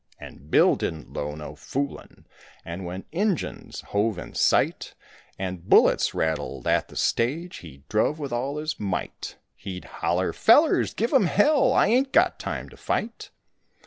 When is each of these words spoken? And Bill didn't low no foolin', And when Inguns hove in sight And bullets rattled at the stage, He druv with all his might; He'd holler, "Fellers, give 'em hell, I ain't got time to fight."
And 0.17 0.49
Bill 0.49 0.75
didn't 0.75 1.13
low 1.13 1.35
no 1.35 1.55
foolin', 1.55 2.25
And 2.65 2.85
when 2.85 3.05
Inguns 3.11 3.81
hove 3.89 4.17
in 4.17 4.33
sight 4.33 4.95
And 5.37 5.69
bullets 5.69 6.15
rattled 6.15 6.65
at 6.65 6.87
the 6.87 6.95
stage, 6.95 7.57
He 7.57 7.83
druv 7.87 8.17
with 8.17 8.31
all 8.33 8.57
his 8.57 8.79
might; 8.79 9.37
He'd 9.55 9.85
holler, 9.85 10.33
"Fellers, 10.33 10.95
give 10.95 11.13
'em 11.13 11.27
hell, 11.27 11.71
I 11.71 11.85
ain't 11.85 12.11
got 12.11 12.39
time 12.39 12.67
to 12.69 12.77
fight." 12.77 13.29